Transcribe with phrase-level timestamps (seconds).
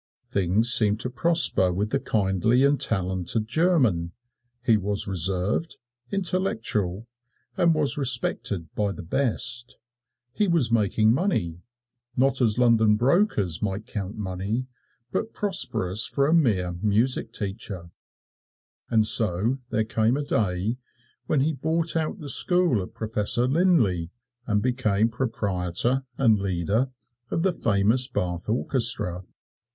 [0.25, 4.13] Things seemed to prosper with the kindly and talented German.
[4.65, 5.77] He was reserved,
[6.11, 7.05] intellectual,
[7.55, 9.77] and was respected by the best.
[10.33, 11.61] He was making money
[12.17, 14.65] not as London brokers might count money,
[15.11, 17.91] but prosperous for a mere music teacher.
[18.89, 20.77] And so there came a day
[21.27, 24.09] when he bought out the school of Professor Linlay,
[24.47, 26.89] and became proprietor and leader
[27.29, 29.25] of the famous Bath Orchestra.